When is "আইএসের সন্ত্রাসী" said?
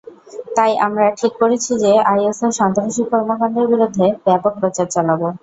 2.11-3.01